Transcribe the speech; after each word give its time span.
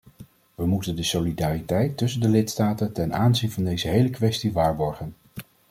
We 0.55 0.65
moeten 0.65 0.95
de 0.95 1.03
solidariteit 1.03 1.97
tussen 1.97 2.21
de 2.21 2.29
lidstaten 2.29 2.93
ten 2.93 3.13
aanzien 3.13 3.51
van 3.51 3.63
deze 3.63 3.87
hele 3.87 4.09
kwestie 4.09 4.51
waarborgen. 4.51 5.13